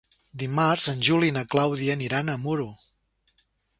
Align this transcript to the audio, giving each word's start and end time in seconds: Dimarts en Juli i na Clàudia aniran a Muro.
Dimarts 0.43 0.87
en 0.93 1.03
Juli 1.07 1.29
i 1.31 1.35
na 1.35 1.43
Clàudia 1.51 1.99
aniran 1.99 2.33
a 2.33 2.39
Muro. 2.47 2.67